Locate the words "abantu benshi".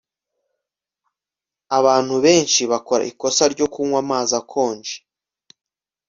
1.77-2.61